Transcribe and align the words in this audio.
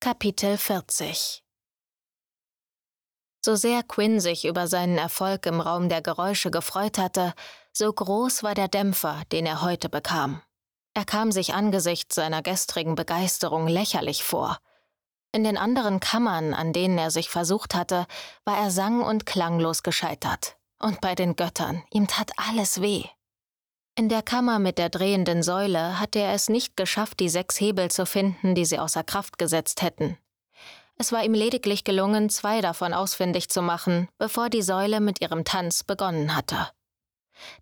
Kapitel 0.00 0.56
40 0.56 1.42
So 3.44 3.56
sehr 3.56 3.82
Quinn 3.82 4.20
sich 4.20 4.44
über 4.44 4.68
seinen 4.68 4.96
Erfolg 4.96 5.44
im 5.46 5.60
Raum 5.60 5.88
der 5.88 6.02
Geräusche 6.02 6.52
gefreut 6.52 6.98
hatte, 6.98 7.34
so 7.72 7.92
groß 7.92 8.44
war 8.44 8.54
der 8.54 8.68
Dämpfer, 8.68 9.22
den 9.32 9.44
er 9.44 9.60
heute 9.60 9.88
bekam. 9.88 10.40
Er 10.94 11.04
kam 11.04 11.32
sich 11.32 11.52
angesichts 11.52 12.14
seiner 12.14 12.42
gestrigen 12.42 12.94
Begeisterung 12.94 13.66
lächerlich 13.66 14.22
vor. 14.22 14.58
In 15.32 15.42
den 15.42 15.58
anderen 15.58 15.98
Kammern, 15.98 16.54
an 16.54 16.72
denen 16.72 16.96
er 16.96 17.10
sich 17.10 17.28
versucht 17.28 17.74
hatte, 17.74 18.06
war 18.44 18.56
er 18.56 18.70
sang- 18.70 19.02
und 19.02 19.26
klanglos 19.26 19.82
gescheitert. 19.82 20.58
Und 20.78 21.00
bei 21.00 21.16
den 21.16 21.34
Göttern, 21.34 21.82
ihm 21.90 22.06
tat 22.06 22.30
alles 22.36 22.80
weh. 22.80 23.02
In 23.98 24.08
der 24.08 24.22
Kammer 24.22 24.60
mit 24.60 24.78
der 24.78 24.90
drehenden 24.90 25.42
Säule 25.42 25.98
hatte 25.98 26.20
er 26.20 26.32
es 26.32 26.48
nicht 26.48 26.76
geschafft, 26.76 27.18
die 27.18 27.28
sechs 27.28 27.58
Hebel 27.58 27.90
zu 27.90 28.06
finden, 28.06 28.54
die 28.54 28.64
sie 28.64 28.78
außer 28.78 29.02
Kraft 29.02 29.38
gesetzt 29.38 29.82
hätten. 29.82 30.16
Es 30.98 31.10
war 31.10 31.24
ihm 31.24 31.34
lediglich 31.34 31.82
gelungen, 31.82 32.30
zwei 32.30 32.60
davon 32.60 32.94
ausfindig 32.94 33.48
zu 33.48 33.60
machen, 33.60 34.08
bevor 34.16 34.50
die 34.50 34.62
Säule 34.62 35.00
mit 35.00 35.20
ihrem 35.20 35.44
Tanz 35.44 35.82
begonnen 35.82 36.36
hatte. 36.36 36.68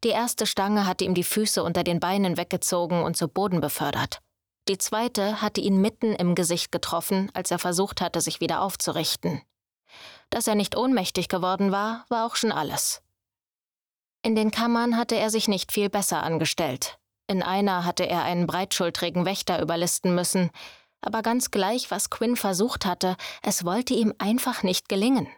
Die 0.04 0.10
erste 0.10 0.44
Stange 0.44 0.86
hatte 0.86 1.04
ihm 1.04 1.14
die 1.14 1.24
Füße 1.24 1.64
unter 1.64 1.84
den 1.84 2.00
Beinen 2.00 2.36
weggezogen 2.36 3.02
und 3.02 3.16
zu 3.16 3.28
Boden 3.28 3.62
befördert. 3.62 4.20
Die 4.68 4.76
zweite 4.76 5.40
hatte 5.40 5.62
ihn 5.62 5.80
mitten 5.80 6.12
im 6.12 6.34
Gesicht 6.34 6.70
getroffen, 6.70 7.30
als 7.32 7.50
er 7.50 7.58
versucht 7.58 8.02
hatte, 8.02 8.20
sich 8.20 8.40
wieder 8.40 8.60
aufzurichten. 8.60 9.40
Dass 10.28 10.46
er 10.46 10.54
nicht 10.54 10.76
ohnmächtig 10.76 11.28
geworden 11.28 11.72
war, 11.72 12.04
war 12.10 12.26
auch 12.26 12.36
schon 12.36 12.52
alles. 12.52 13.00
In 14.26 14.34
den 14.34 14.50
Kammern 14.50 14.96
hatte 14.96 15.14
er 15.14 15.30
sich 15.30 15.46
nicht 15.46 15.70
viel 15.70 15.88
besser 15.88 16.24
angestellt. 16.24 16.98
In 17.28 17.44
einer 17.44 17.84
hatte 17.84 18.08
er 18.08 18.24
einen 18.24 18.48
breitschultrigen 18.48 19.24
Wächter 19.24 19.62
überlisten 19.62 20.16
müssen, 20.16 20.50
aber 21.00 21.22
ganz 21.22 21.52
gleich, 21.52 21.92
was 21.92 22.10
Quinn 22.10 22.34
versucht 22.34 22.86
hatte, 22.86 23.16
es 23.42 23.64
wollte 23.64 23.94
ihm 23.94 24.12
einfach 24.18 24.64
nicht 24.64 24.88
gelingen. 24.88 25.28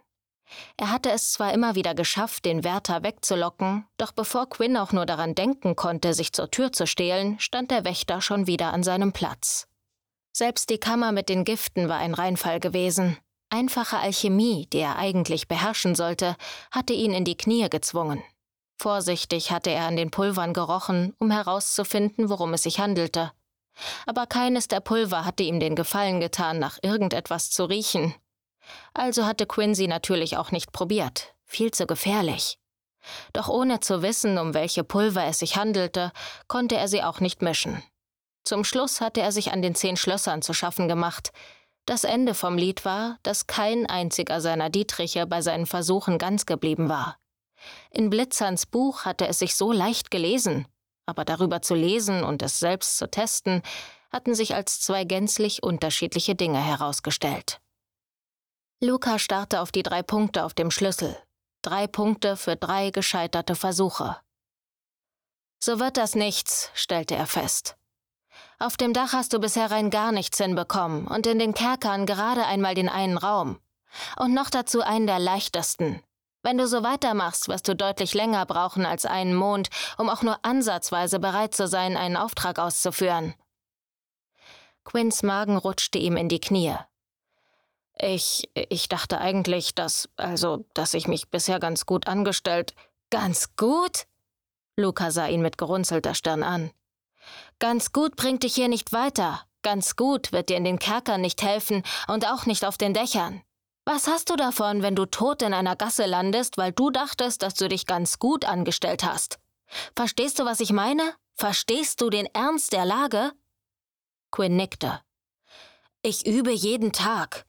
Er 0.78 0.90
hatte 0.90 1.10
es 1.10 1.32
zwar 1.32 1.52
immer 1.52 1.74
wieder 1.74 1.94
geschafft, 1.94 2.46
den 2.46 2.64
Wärter 2.64 3.02
wegzulocken, 3.02 3.86
doch 3.98 4.12
bevor 4.12 4.48
Quinn 4.48 4.78
auch 4.78 4.92
nur 4.92 5.04
daran 5.04 5.34
denken 5.34 5.76
konnte, 5.76 6.14
sich 6.14 6.32
zur 6.32 6.50
Tür 6.50 6.72
zu 6.72 6.86
stehlen, 6.86 7.38
stand 7.40 7.70
der 7.70 7.84
Wächter 7.84 8.22
schon 8.22 8.46
wieder 8.46 8.72
an 8.72 8.82
seinem 8.82 9.12
Platz. 9.12 9.68
Selbst 10.32 10.70
die 10.70 10.78
Kammer 10.78 11.12
mit 11.12 11.28
den 11.28 11.44
Giften 11.44 11.90
war 11.90 11.98
ein 11.98 12.14
Reinfall 12.14 12.58
gewesen. 12.58 13.18
Einfache 13.50 13.98
Alchemie, 13.98 14.66
die 14.72 14.78
er 14.78 14.96
eigentlich 14.96 15.46
beherrschen 15.46 15.94
sollte, 15.94 16.36
hatte 16.70 16.94
ihn 16.94 17.12
in 17.12 17.26
die 17.26 17.36
Knie 17.36 17.68
gezwungen. 17.68 18.22
Vorsichtig 18.80 19.50
hatte 19.50 19.70
er 19.70 19.86
an 19.86 19.96
den 19.96 20.10
Pulvern 20.10 20.54
gerochen, 20.54 21.14
um 21.18 21.30
herauszufinden, 21.30 22.28
worum 22.28 22.54
es 22.54 22.62
sich 22.62 22.78
handelte. 22.78 23.32
Aber 24.06 24.26
keines 24.26 24.68
der 24.68 24.80
Pulver 24.80 25.24
hatte 25.24 25.42
ihm 25.42 25.60
den 25.60 25.74
Gefallen 25.74 26.20
getan, 26.20 26.58
nach 26.58 26.78
irgendetwas 26.82 27.50
zu 27.50 27.64
riechen. 27.64 28.14
Also 28.94 29.26
hatte 29.26 29.46
Quincy 29.46 29.88
natürlich 29.88 30.36
auch 30.36 30.52
nicht 30.52 30.72
probiert. 30.72 31.34
Viel 31.44 31.70
zu 31.70 31.86
gefährlich. 31.86 32.58
Doch 33.32 33.48
ohne 33.48 33.80
zu 33.80 34.02
wissen, 34.02 34.38
um 34.38 34.54
welche 34.54 34.84
Pulver 34.84 35.24
es 35.24 35.38
sich 35.38 35.56
handelte, 35.56 36.12
konnte 36.46 36.76
er 36.76 36.88
sie 36.88 37.02
auch 37.02 37.20
nicht 37.20 37.42
mischen. 37.42 37.82
Zum 38.44 38.64
Schluss 38.64 39.00
hatte 39.00 39.20
er 39.20 39.32
sich 39.32 39.52
an 39.52 39.62
den 39.62 39.74
zehn 39.74 39.96
Schlössern 39.96 40.42
zu 40.42 40.52
schaffen 40.52 40.88
gemacht. 40.88 41.32
Das 41.86 42.04
Ende 42.04 42.34
vom 42.34 42.58
Lied 42.58 42.84
war, 42.84 43.18
dass 43.22 43.46
kein 43.46 43.86
einziger 43.86 44.40
seiner 44.40 44.70
Dietriche 44.70 45.26
bei 45.26 45.42
seinen 45.42 45.66
Versuchen 45.66 46.18
ganz 46.18 46.44
geblieben 46.46 46.88
war. 46.88 47.18
In 47.90 48.10
Blitzerns 48.10 48.66
Buch 48.66 49.04
hatte 49.04 49.26
es 49.26 49.38
sich 49.38 49.56
so 49.56 49.72
leicht 49.72 50.10
gelesen, 50.10 50.66
aber 51.06 51.24
darüber 51.24 51.62
zu 51.62 51.74
lesen 51.74 52.22
und 52.24 52.42
es 52.42 52.58
selbst 52.58 52.98
zu 52.98 53.10
testen, 53.10 53.62
hatten 54.10 54.34
sich 54.34 54.54
als 54.54 54.80
zwei 54.80 55.04
gänzlich 55.04 55.62
unterschiedliche 55.62 56.34
Dinge 56.34 56.60
herausgestellt. 56.60 57.60
Luca 58.80 59.18
starrte 59.18 59.60
auf 59.60 59.72
die 59.72 59.82
drei 59.82 60.02
Punkte 60.02 60.44
auf 60.44 60.54
dem 60.54 60.70
Schlüssel. 60.70 61.16
Drei 61.62 61.86
Punkte 61.86 62.36
für 62.36 62.56
drei 62.56 62.90
gescheiterte 62.90 63.56
Versuche. 63.56 64.16
So 65.58 65.80
wird 65.80 65.96
das 65.96 66.14
nichts, 66.14 66.70
stellte 66.74 67.16
er 67.16 67.26
fest. 67.26 67.76
Auf 68.60 68.76
dem 68.76 68.92
Dach 68.92 69.12
hast 69.12 69.32
du 69.32 69.40
bisher 69.40 69.70
rein 69.70 69.90
gar 69.90 70.12
nichts 70.12 70.38
hinbekommen 70.38 71.06
und 71.08 71.26
in 71.26 71.38
den 71.38 71.54
Kerkern 71.54 72.06
gerade 72.06 72.44
einmal 72.46 72.74
den 72.74 72.88
einen 72.88 73.18
Raum. 73.18 73.58
Und 74.16 74.34
noch 74.34 74.50
dazu 74.50 74.82
einen 74.82 75.06
der 75.06 75.18
leichtesten. 75.18 76.02
Wenn 76.48 76.56
du 76.56 76.66
so 76.66 76.82
weitermachst, 76.82 77.48
wirst 77.48 77.68
du 77.68 77.76
deutlich 77.76 78.14
länger 78.14 78.46
brauchen 78.46 78.86
als 78.86 79.04
einen 79.04 79.34
Mond, 79.34 79.68
um 79.98 80.08
auch 80.08 80.22
nur 80.22 80.42
ansatzweise 80.46 81.18
bereit 81.18 81.54
zu 81.54 81.68
sein, 81.68 81.94
einen 81.94 82.16
Auftrag 82.16 82.58
auszuführen. 82.58 83.34
Quinns 84.82 85.22
Magen 85.22 85.58
rutschte 85.58 85.98
ihm 85.98 86.16
in 86.16 86.30
die 86.30 86.40
Knie. 86.40 86.74
Ich, 87.98 88.48
ich 88.54 88.88
dachte 88.88 89.18
eigentlich, 89.18 89.74
dass, 89.74 90.08
also, 90.16 90.64
dass 90.72 90.94
ich 90.94 91.06
mich 91.06 91.28
bisher 91.28 91.60
ganz 91.60 91.84
gut 91.84 92.08
angestellt. 92.08 92.74
Ganz 93.10 93.54
gut? 93.56 94.06
Luca 94.74 95.10
sah 95.10 95.26
ihn 95.26 95.42
mit 95.42 95.58
gerunzelter 95.58 96.14
Stirn 96.14 96.42
an. 96.42 96.70
Ganz 97.58 97.92
gut 97.92 98.16
bringt 98.16 98.42
dich 98.42 98.54
hier 98.54 98.68
nicht 98.68 98.94
weiter. 98.94 99.42
Ganz 99.60 99.96
gut 99.96 100.32
wird 100.32 100.48
dir 100.48 100.56
in 100.56 100.64
den 100.64 100.78
Kerkern 100.78 101.20
nicht 101.20 101.42
helfen 101.42 101.82
und 102.06 102.26
auch 102.26 102.46
nicht 102.46 102.64
auf 102.64 102.78
den 102.78 102.94
Dächern. 102.94 103.42
Was 103.90 104.06
hast 104.06 104.28
du 104.28 104.36
davon, 104.36 104.82
wenn 104.82 104.94
du 104.94 105.06
tot 105.06 105.40
in 105.40 105.54
einer 105.54 105.74
Gasse 105.74 106.04
landest, 106.04 106.58
weil 106.58 106.72
du 106.72 106.90
dachtest, 106.90 107.40
dass 107.40 107.54
du 107.54 107.70
dich 107.70 107.86
ganz 107.86 108.18
gut 108.18 108.44
angestellt 108.44 109.02
hast? 109.02 109.38
Verstehst 109.96 110.38
du, 110.38 110.44
was 110.44 110.60
ich 110.60 110.72
meine? 110.72 111.14
Verstehst 111.36 112.02
du 112.02 112.10
den 112.10 112.26
Ernst 112.34 112.74
der 112.74 112.84
Lage? 112.84 113.32
Quinn 114.30 114.56
nickte. 114.56 115.00
Ich 116.02 116.26
übe 116.26 116.52
jeden 116.52 116.92
Tag. 116.92 117.46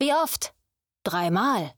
Wie 0.00 0.12
oft? 0.12 0.54
Dreimal. 1.04 1.72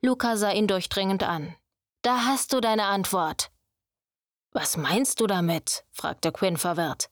Luca 0.00 0.36
sah 0.36 0.52
ihn 0.52 0.68
durchdringend 0.68 1.24
an. 1.24 1.56
Da 2.02 2.24
hast 2.24 2.52
du 2.52 2.60
deine 2.60 2.84
Antwort. 2.84 3.50
Was 4.52 4.76
meinst 4.76 5.18
du 5.18 5.26
damit? 5.26 5.84
fragte 5.90 6.30
Quinn 6.30 6.56
verwirrt. 6.56 7.10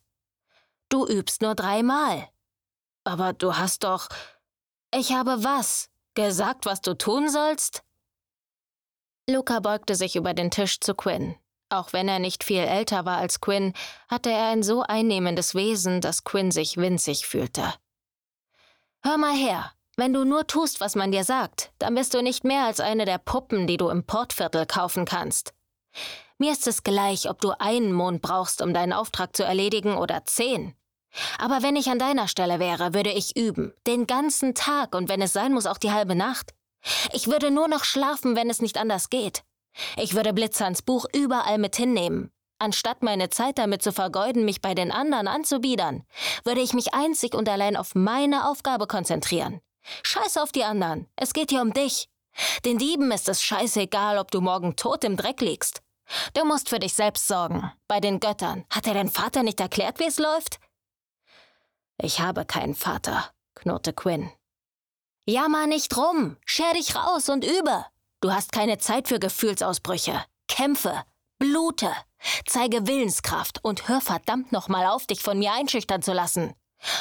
Du 0.89 1.05
übst 1.05 1.43
nur 1.43 1.57
dreimal. 1.57 2.29
Aber 3.03 3.33
du 3.33 3.57
hast 3.57 3.83
doch. 3.83 4.09
Ich 4.95 5.11
habe 5.11 5.43
was? 5.43 5.91
Gesagt, 6.17 6.65
was 6.65 6.81
du 6.81 6.95
tun 6.95 7.29
sollst? 7.29 7.83
Luca 9.29 9.61
beugte 9.61 9.95
sich 9.95 10.17
über 10.17 10.33
den 10.33 10.51
Tisch 10.51 10.81
zu 10.81 10.95
Quinn. 10.95 11.37
Auch 11.69 11.93
wenn 11.93 12.09
er 12.09 12.21
nicht 12.21 12.43
viel 12.43 12.61
älter 12.61 13.05
war 13.05 13.19
als 13.19 13.43
Quinn, 13.43 13.75
hatte 14.09 14.31
er 14.31 14.47
ein 14.47 14.63
so 14.63 14.83
einnehmendes 14.83 15.55
Wesen, 15.55 16.01
dass 16.01 16.25
Quinn 16.25 16.51
sich 16.51 16.79
winzig 16.79 17.27
fühlte. 17.27 17.75
Hör 19.03 19.19
mal 19.19 19.37
her, 19.37 19.73
wenn 19.99 20.15
du 20.15 20.25
nur 20.25 20.47
tust, 20.47 20.81
was 20.81 20.95
man 20.95 21.13
dir 21.13 21.23
sagt, 21.23 21.71
dann 21.79 21.95
bist 21.95 22.15
du 22.15 22.23
nicht 22.23 22.45
mehr 22.45 22.65
als 22.65 22.81
eine 22.81 23.05
der 23.05 23.19
Puppen, 23.19 23.67
die 23.67 23.77
du 23.77 23.91
im 23.91 24.03
Portviertel 24.05 24.65
kaufen 24.65 25.05
kannst. 25.05 25.53
Mir 26.39 26.53
ist 26.53 26.67
es 26.67 26.83
gleich, 26.83 27.29
ob 27.29 27.43
du 27.43 27.51
einen 27.59 27.93
Mond 27.93 28.23
brauchst, 28.23 28.63
um 28.63 28.73
deinen 28.73 28.95
Auftrag 28.95 29.37
zu 29.37 29.45
erledigen, 29.45 29.99
oder 29.99 30.25
zehn. 30.25 30.75
Aber 31.39 31.63
wenn 31.63 31.77
ich 31.77 31.89
an 31.89 31.99
deiner 31.99 32.29
Stelle 32.29 32.59
wäre, 32.59 32.95
würde 32.95 33.13
ich 33.13 33.37
üben. 33.37 33.73
Den 33.87 34.07
ganzen 34.07 34.55
Tag 34.55 34.95
und 34.95 35.09
wenn 35.09 35.23
es 35.23 35.33
sein 35.33 35.53
muss, 35.53 35.67
auch 35.67 35.79
die 35.79 35.93
halbe 35.93 36.15
Nacht. 36.15 36.53
Ich 37.13 37.27
würde 37.27 37.51
nur 37.51 37.69
noch 37.69 37.85
schlafen, 37.85 38.37
wenn 38.37 38.51
es 38.51 38.61
nicht 38.61 38.79
anders 38.79 39.11
geht. 39.11 39.43
Ich 39.97 40.15
würde 40.15 40.33
Blitzerns 40.33 40.83
Buch 40.83 41.07
überall 41.15 41.59
mit 41.59 41.77
hinnehmen. 41.77 42.31
Anstatt 42.59 43.03
meine 43.03 43.29
Zeit 43.29 43.59
damit 43.59 43.83
zu 43.83 43.93
vergeuden, 43.93 44.45
mich 44.45 44.63
bei 44.63 44.75
den 44.75 44.91
anderen 44.91 45.29
anzubiedern, 45.29 46.05
würde 46.45 46.63
ich 46.63 46.73
mich 46.73 46.95
einzig 46.95 47.35
und 47.35 47.49
allein 47.49 47.77
auf 47.77 47.95
meine 47.95 48.49
Aufgabe 48.49 48.87
konzentrieren. 48.87 49.61
Scheiß 50.03 50.39
auf 50.39 50.53
die 50.53 50.65
anderen. 50.65 51.07
Es 51.17 51.35
geht 51.35 51.51
hier 51.51 51.61
um 51.61 51.73
dich. 51.75 52.09
Den 52.65 52.79
Dieben 52.79 53.11
ist 53.13 53.29
es 53.29 53.43
scheißegal, 53.43 54.19
ob 54.19 54.31
du 54.31 54.41
morgen 54.41 54.77
tot 54.77 55.05
im 55.05 55.17
Dreck 55.17 55.41
liegst. 55.41 55.83
Du 56.35 56.45
musst 56.45 56.69
für 56.69 56.79
dich 56.79 56.95
selbst 56.95 57.27
sorgen. 57.29 57.71
Bei 57.89 58.01
den 58.01 58.21
Göttern. 58.21 58.65
Hat 58.71 58.87
dir 58.87 58.95
dein 58.95 59.11
Vater 59.11 59.43
nicht 59.43 59.61
erklärt, 59.61 59.99
wie 59.99 60.07
es 60.07 60.19
läuft? 60.19 60.59
Ich 61.99 62.21
habe 62.21 62.45
keinen 62.45 62.75
Vater, 62.75 63.31
knurrte 63.55 63.93
Quinn. 63.93 64.31
Jammer 65.27 65.67
nicht 65.67 65.97
rum, 65.97 66.37
scher 66.45 66.73
dich 66.75 66.95
raus 66.95 67.29
und 67.29 67.45
übe. 67.45 67.85
Du 68.21 68.33
hast 68.33 68.53
keine 68.53 68.79
Zeit 68.79 69.09
für 69.09 69.19
Gefühlsausbrüche. 69.19 70.25
Kämpfe, 70.49 71.03
blute, 71.39 71.91
zeige 72.47 72.87
Willenskraft 72.87 73.63
und 73.65 73.89
hör 73.89 74.01
verdammt 74.01 74.53
nochmal 74.53 74.87
auf, 74.87 75.07
dich 75.07 75.21
von 75.21 75.39
mir 75.39 75.53
einschüchtern 75.53 76.03
zu 76.03 76.13
lassen. 76.13 76.55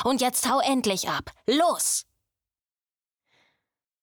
Und 0.04 0.22
jetzt 0.22 0.50
hau 0.50 0.60
endlich 0.60 1.10
ab. 1.10 1.32
Los! 1.48 2.06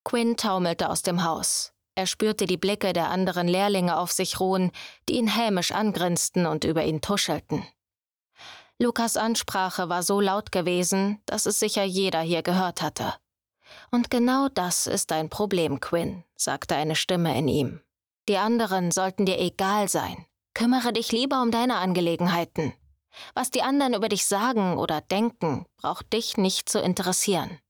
Quinn 0.05 0.37
taumelte 0.37 0.91
aus 0.91 1.03
dem 1.03 1.25
Haus. 1.25 1.73
Er 1.95 2.07
spürte 2.07 2.47
die 2.47 2.57
Blicke 2.57 2.93
der 2.93 3.11
anderen 3.11 3.49
Lehrlinge 3.49 3.97
auf 3.99 4.13
sich 4.13 4.41
ruhen, 4.41 4.73
die 5.09 5.17
ihn 5.17 5.29
hämisch 5.29 5.73
angrinsten 5.73 6.47
und 6.47 6.65
über 6.65 6.85
ihn 6.85 7.01
tuschelten. 7.01 7.67
Lukas 8.83 9.17
Ansprache 9.17 9.89
war 9.89 10.03
so 10.03 10.21
laut 10.21 10.51
gewesen, 10.51 11.23
dass 11.27 11.47
es 11.47 11.61
sicher 11.61 11.85
jeder 11.85 12.21
hier 12.21 12.43
gehört 12.43 12.83
hatte. 12.83 13.15
Und 13.93 14.11
genau 14.11 14.49
das 14.49 14.89
ist 14.89 15.13
dein 15.13 15.31
Problem, 15.31 15.79
Quinn, 15.79 16.25
sagte 16.35 16.75
eine 16.75 16.97
Stimme 16.97 17.39
in 17.39 17.47
ihm. 17.47 17.81
Die 18.29 18.39
anderen 18.39 18.91
sollten 18.91 19.25
dir 19.25 19.39
egal 19.39 19.89
sein. 19.89 20.27
Kümmere 20.53 20.93
dich 20.93 21.13
lieber 21.13 21.43
um 21.43 21.53
deine 21.53 21.77
Angelegenheiten. 21.77 22.73
Was 23.35 23.53
die 23.53 23.63
anderen 23.63 23.95
über 23.95 24.09
dich 24.09 24.27
sagen 24.27 24.77
oder 24.77 25.01
denken, 25.01 25.65
braucht 25.77 26.13
dich 26.13 26.37
nicht 26.37 26.69
zu 26.69 26.81
interessieren. 26.81 27.61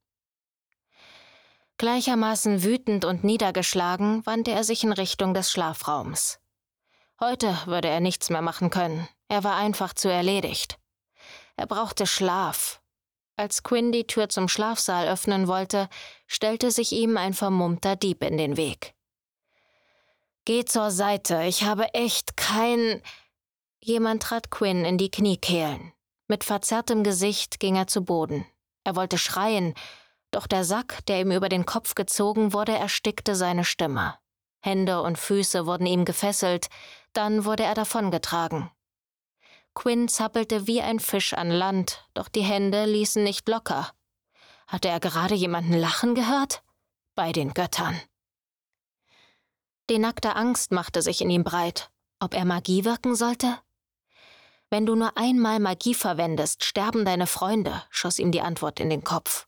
Gleichermaßen 1.77 2.63
wütend 2.63 3.05
und 3.05 3.23
niedergeschlagen 3.23 4.25
wandte 4.25 4.53
er 4.53 4.65
sich 4.65 4.83
in 4.83 4.93
Richtung 4.93 5.35
des 5.35 5.51
Schlafraums. 5.51 6.41
Heute 7.21 7.55
würde 7.67 7.89
er 7.89 8.01
nichts 8.01 8.31
mehr 8.31 8.41
machen 8.41 8.71
können. 8.71 9.07
Er 9.29 9.45
war 9.45 9.57
einfach 9.57 9.93
zu 9.93 10.09
erledigt. 10.09 10.79
Er 11.57 11.67
brauchte 11.67 12.07
Schlaf. 12.07 12.81
Als 13.37 13.63
Quinn 13.63 13.93
die 13.93 14.07
Tür 14.07 14.29
zum 14.29 14.49
Schlafsaal 14.49 15.09
öffnen 15.09 15.49
wollte, 15.49 15.89
stellte 16.27 16.71
sich 16.71 16.93
ihm 16.93 17.17
ein 17.17 17.35
vermummter 17.35 17.97
Dieb 17.97 18.23
in 18.23 18.37
den 18.37 18.57
Weg. 18.57 18.95
Geh 20.45 20.65
zur 20.65 20.91
Seite, 20.91 21.43
ich 21.45 21.65
habe 21.65 21.95
echt 21.95 22.37
kein. 22.37 23.03
Jemand 23.81 24.23
trat 24.23 24.51
Quinn 24.51 24.85
in 24.85 24.99
die 24.99 25.11
Kniekehlen. 25.11 25.93
Mit 26.29 26.45
verzerrtem 26.45 27.05
Gesicht 27.05 27.61
ging 27.61 27.77
er 27.77 27.87
zu 27.87 28.05
Boden. 28.05 28.47
Er 28.85 28.97
wollte 28.97 29.19
schreien, 29.19 29.75
doch 30.31 30.47
der 30.47 30.65
Sack, 30.65 31.05
der 31.07 31.21
ihm 31.21 31.31
über 31.31 31.49
den 31.49 31.67
Kopf 31.67 31.95
gezogen 31.95 32.53
wurde, 32.53 32.73
erstickte 32.73 33.37
seine 33.37 33.65
Stimme. 33.65 34.19
Hände 34.61 35.03
und 35.03 35.19
Füße 35.19 35.67
wurden 35.67 35.87
ihm 35.87 36.05
gefesselt, 36.05 36.69
dann 37.13 37.45
wurde 37.45 37.65
er 37.65 37.75
davongetragen. 37.75 38.71
Quinn 39.75 40.09
zappelte 40.09 40.67
wie 40.67 40.83
ein 40.83 41.01
Fisch 41.01 41.35
an 41.35 41.51
Land, 41.51 42.07
doch 42.15 42.29
die 42.29 42.43
Hände 42.43 42.85
ließen 42.85 43.23
nicht 43.25 43.49
locker. 43.49 43.91
Hatte 44.67 44.89
er 44.89 45.01
gerade 45.01 45.35
jemanden 45.35 45.75
lachen 45.75 46.15
gehört? 46.15 46.63
Bei 47.15 47.33
den 47.33 47.55
Göttern. 47.55 48.01
Die 49.91 49.99
nackte 49.99 50.37
Angst 50.37 50.73
machte 50.73 51.03
sich 51.03 51.21
in 51.21 51.31
ihm 51.31 51.45
breit. 51.45 51.91
Ob 52.21 52.35
er 52.35 52.45
Magie 52.45 52.85
wirken 52.85 53.15
sollte? 53.15 53.59
Wenn 54.71 54.87
du 54.87 54.95
nur 54.95 55.19
einmal 55.19 55.59
Magie 55.59 55.95
verwendest, 55.95 56.65
sterben 56.65 57.05
deine 57.05 57.27
Freunde, 57.27 57.83
schoss 57.91 58.19
ihm 58.19 58.33
die 58.33 58.41
Antwort 58.41 58.81
in 58.81 58.89
den 58.89 59.05
Kopf. 59.05 59.47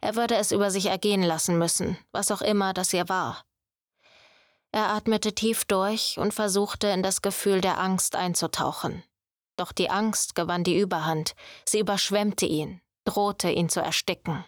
Er 0.00 0.16
würde 0.16 0.36
es 0.36 0.50
über 0.50 0.70
sich 0.70 0.86
ergehen 0.86 1.22
lassen 1.22 1.58
müssen, 1.58 1.96
was 2.10 2.30
auch 2.30 2.42
immer 2.42 2.72
das 2.72 2.90
hier 2.90 3.08
war. 3.08 3.44
Er 4.72 4.88
atmete 4.88 5.34
tief 5.34 5.64
durch 5.64 6.18
und 6.18 6.32
versuchte 6.32 6.88
in 6.88 7.02
das 7.02 7.22
Gefühl 7.22 7.60
der 7.60 7.78
Angst 7.78 8.16
einzutauchen. 8.16 9.04
Doch 9.56 9.72
die 9.72 9.90
Angst 9.90 10.34
gewann 10.34 10.64
die 10.64 10.78
Überhand, 10.78 11.34
sie 11.66 11.80
überschwemmte 11.80 12.46
ihn, 12.46 12.80
drohte 13.04 13.50
ihn 13.50 13.68
zu 13.68 13.80
ersticken. 13.80 14.44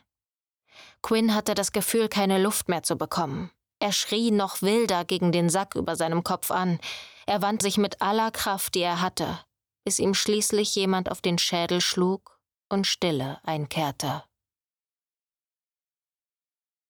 Quinn 1.02 1.34
hatte 1.34 1.54
das 1.54 1.72
Gefühl, 1.72 2.08
keine 2.08 2.40
Luft 2.40 2.68
mehr 2.68 2.82
zu 2.82 2.96
bekommen. 2.96 3.50
Er 3.78 3.92
schrie 3.92 4.30
noch 4.30 4.62
wilder 4.62 5.04
gegen 5.04 5.32
den 5.32 5.50
Sack 5.50 5.74
über 5.74 5.96
seinem 5.96 6.24
Kopf 6.24 6.50
an, 6.50 6.78
er 7.26 7.42
wand 7.42 7.62
sich 7.62 7.76
mit 7.76 8.00
aller 8.02 8.30
Kraft, 8.30 8.74
die 8.74 8.80
er 8.80 9.00
hatte, 9.00 9.38
bis 9.84 9.98
ihm 9.98 10.14
schließlich 10.14 10.74
jemand 10.74 11.10
auf 11.10 11.20
den 11.20 11.38
Schädel 11.38 11.80
schlug 11.80 12.38
und 12.68 12.86
Stille 12.86 13.40
einkehrte. 13.44 14.24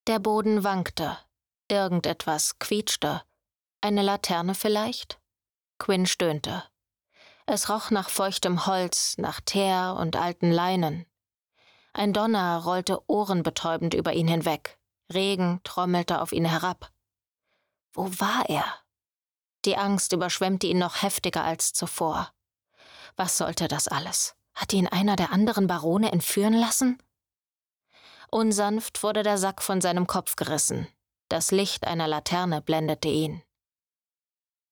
Der 0.06 0.19
Boden 0.19 0.64
wankte. 0.64 1.19
Irgendetwas 1.70 2.58
quietschte. 2.58 3.22
Eine 3.81 4.02
Laterne 4.02 4.55
vielleicht? 4.55 5.19
Quinn 5.78 6.06
stöhnte. 6.06 6.64
Es 7.46 7.69
roch 7.69 7.91
nach 7.91 8.08
feuchtem 8.08 8.67
Holz, 8.67 9.19
nach 9.19 9.41
Teer 9.41 9.96
und 9.99 10.17
alten 10.17 10.50
Leinen. 10.50 11.06
Ein 11.93 12.12
Donner 12.12 12.62
rollte 12.64 13.00
ohrenbetäubend 13.08 13.94
über 13.94 14.14
ihn 14.14 14.29
hinweg. 14.29 14.79
Regen 15.12 15.61
trommelte 15.62 16.20
auf 16.20 16.32
ihn 16.32 16.46
herab. 16.46 16.91
Wo 17.93 18.06
war 18.19 18.49
er? 18.49 18.64
Die 19.64 19.76
Angst 19.76 20.12
überschwemmte 20.12 20.67
ihn 20.67 20.79
noch 20.79 21.02
heftiger 21.02 21.44
als 21.44 21.73
zuvor. 21.73 22.32
Was 23.17 23.38
sollte 23.38 23.69
das 23.69 23.88
alles? 23.88 24.35
Hat 24.55 24.73
ihn 24.73 24.88
einer 24.88 25.17
der 25.17 25.31
anderen 25.31 25.67
Barone 25.67 26.12
entführen 26.12 26.55
lassen? 26.55 26.99
Unsanft 28.31 29.02
wurde 29.02 29.23
der 29.23 29.38
Sack 29.38 29.62
von 29.62 29.81
seinem 29.81 30.06
Kopf 30.06 30.37
gerissen. 30.37 30.88
Das 31.29 31.50
Licht 31.50 31.87
einer 31.87 32.08
Laterne 32.08 32.61
blendete 32.61 33.08
ihn. 33.08 33.43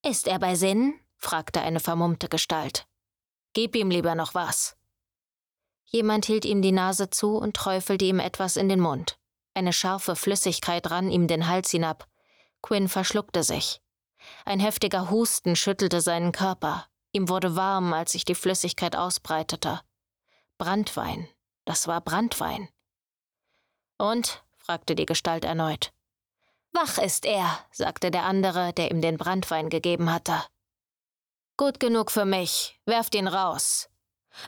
Ist 0.04 0.26
er 0.26 0.38
bei 0.38 0.56
Sinn? 0.56 0.98
Fragte 1.22 1.60
eine 1.60 1.80
vermummte 1.80 2.28
Gestalt. 2.28 2.86
Gib 3.52 3.76
ihm 3.76 3.90
lieber 3.90 4.14
noch 4.14 4.34
was. 4.34 4.76
Jemand 5.84 6.24
hielt 6.24 6.44
ihm 6.44 6.62
die 6.62 6.72
Nase 6.72 7.10
zu 7.10 7.36
und 7.36 7.54
träufelte 7.54 8.04
ihm 8.04 8.18
etwas 8.18 8.56
in 8.56 8.68
den 8.68 8.80
Mund. 8.80 9.18
Eine 9.54 9.72
scharfe 9.72 10.16
Flüssigkeit 10.16 10.90
rann 10.90 11.10
ihm 11.10 11.28
den 11.28 11.48
Hals 11.48 11.70
hinab. 11.70 12.08
Quinn 12.62 12.88
verschluckte 12.88 13.42
sich. 13.42 13.80
Ein 14.44 14.60
heftiger 14.60 15.10
Husten 15.10 15.56
schüttelte 15.56 16.00
seinen 16.00 16.32
Körper. 16.32 16.86
Ihm 17.12 17.28
wurde 17.28 17.56
warm, 17.56 17.92
als 17.92 18.12
sich 18.12 18.24
die 18.24 18.34
Flüssigkeit 18.34 18.96
ausbreitete. 18.96 19.80
Brandwein. 20.56 21.28
Das 21.64 21.86
war 21.86 22.00
Brandwein. 22.00 22.68
Und? 23.98 24.42
fragte 24.56 24.94
die 24.94 25.06
Gestalt 25.06 25.44
erneut. 25.44 25.92
Wach 26.72 26.98
ist 26.98 27.26
er, 27.26 27.58
sagte 27.70 28.10
der 28.10 28.24
andere, 28.24 28.72
der 28.72 28.90
ihm 28.90 29.02
den 29.02 29.18
Brandwein 29.18 29.68
gegeben 29.68 30.10
hatte. 30.10 30.42
Gut 31.56 31.80
genug 31.80 32.10
für 32.10 32.24
mich. 32.24 32.78
Werft 32.86 33.14
ihn 33.14 33.28
raus. 33.28 33.88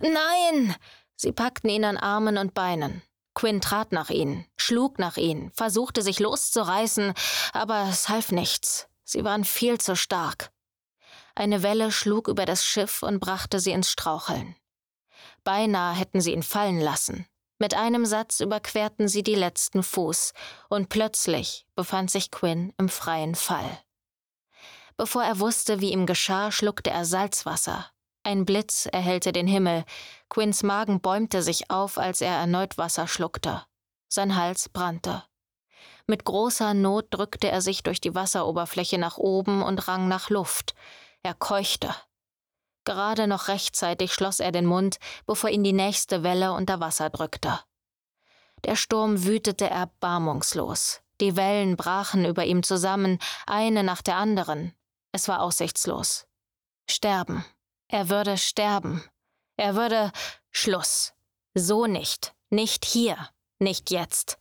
Nein! 0.01 0.75
Sie 1.17 1.33
packten 1.33 1.71
ihn 1.71 1.85
an 1.85 1.97
Armen 1.97 2.39
und 2.39 2.55
Beinen. 2.55 3.03
Quinn 3.35 3.61
trat 3.61 3.93
nach 3.93 4.11
ihnen, 4.11 4.47
schlug 4.57 4.99
nach 4.99 5.17
ihnen, 5.17 5.51
versuchte 5.53 6.03
sich 6.03 6.21
loszureißen, 6.21 7.15
aber 7.53 7.89
es 7.91 8.09
half 8.09 8.31
nichts. 8.31 8.89
Sie 9.05 9.25
waren 9.25 9.45
viel 9.45 9.79
zu 9.81 9.97
stark. 9.97 10.53
Eine 11.35 11.63
Welle 11.63 11.91
schlug 11.91 12.29
über 12.29 12.47
das 12.47 12.65
Schiff 12.65 13.03
und 13.03 13.19
brachte 13.19 13.59
sie 13.59 13.73
ins 13.73 13.91
Straucheln. 13.91 14.55
Beinahe 15.43 15.95
hätten 15.95 16.21
sie 16.21 16.33
ihn 16.33 16.45
fallen 16.45 16.81
lassen. 16.81 17.27
Mit 17.59 17.75
einem 17.75 18.07
Satz 18.07 18.41
überquerten 18.41 19.09
sie 19.09 19.23
die 19.23 19.35
letzten 19.35 19.83
Fuß, 19.83 20.33
und 20.69 20.89
plötzlich 20.89 21.67
befand 21.75 22.11
sich 22.11 22.31
Quinn 22.31 22.73
im 22.79 22.89
freien 22.89 23.35
Fall. 23.35 23.84
Bevor 24.97 25.25
er 25.25 25.41
wusste, 25.41 25.81
wie 25.81 25.93
ihm 25.93 26.07
geschah, 26.07 26.53
schluckte 26.53 26.91
er 26.91 27.05
Salzwasser. 27.05 27.91
Ein 28.23 28.47
Blitz 28.47 28.87
erhellte 28.87 29.33
den 29.33 29.47
Himmel. 29.47 29.85
Quinns 30.31 30.63
Magen 30.63 31.01
bäumte 31.01 31.43
sich 31.43 31.71
auf, 31.71 31.99
als 31.99 32.21
er 32.21 32.35
erneut 32.37 32.79
Wasser 32.79 33.07
schluckte. 33.07 33.65
Sein 34.09 34.37
Hals 34.37 34.69
brannte. 34.69 35.25
Mit 36.07 36.25
großer 36.25 36.75
Not 36.75 37.09
drückte 37.11 37.51
er 37.51 37.61
sich 37.61 37.83
durch 37.83 38.01
die 38.01 38.15
Wasseroberfläche 38.15 38.99
nach 38.99 39.19
oben 39.19 39.63
und 39.63 39.89
rang 39.89 40.09
nach 40.09 40.31
Luft. 40.31 40.75
Er 41.23 41.35
keuchte. 41.35 41.95
Gerade 42.85 43.27
noch 43.27 43.49
rechtzeitig 43.49 44.13
schloss 44.13 44.41
er 44.41 44.53
den 44.53 44.67
Mund, 44.67 44.99
bevor 45.27 45.51
ihn 45.51 45.65
die 45.65 45.73
nächste 45.73 46.23
Welle 46.23 46.53
unter 46.53 46.81
Wasser 46.81 47.11
drückte. 47.11 47.61
Der 48.65 48.77
Sturm 48.77 49.25
wütete 49.25 49.69
erbarmungslos. 49.69 51.01
Die 51.21 51.37
Wellen 51.37 51.77
brachen 51.77 52.25
über 52.25 52.45
ihm 52.45 52.63
zusammen, 52.63 53.19
eine 53.47 53.83
nach 53.83 54.03
der 54.03 54.17
anderen. 54.17 54.75
Es 55.15 55.29
war 55.29 55.43
aussichtslos. 55.43 56.27
Sterben. 56.91 57.45
Er 57.87 58.09
würde 58.09 58.37
sterben. 58.37 59.01
Er 59.57 59.77
würde. 59.77 60.11
Schluss. 60.51 61.13
So 61.55 61.87
nicht. 61.87 62.35
Nicht 62.51 62.85
hier. 62.85 63.29
Nicht 63.61 63.93
jetzt. 63.93 64.39